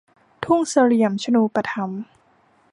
[0.43, 2.01] ทุ่งเสลี่ยมชนูปถัมภ์